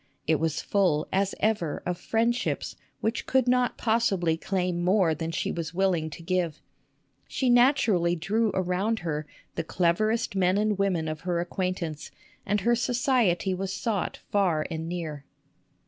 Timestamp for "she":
5.29-5.51, 7.27-7.51